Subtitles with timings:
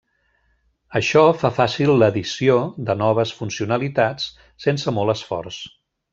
[0.99, 2.57] Això fa fàcil l'addició
[2.89, 4.27] de noves funcionalitats
[4.67, 5.63] sense molt esforç.